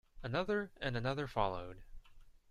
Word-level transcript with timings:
Another 0.23 0.71
and 0.81 0.97
another 0.97 1.27
followed. 1.27 1.83